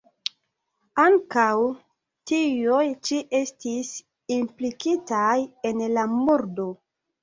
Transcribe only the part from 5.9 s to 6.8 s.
la murdo.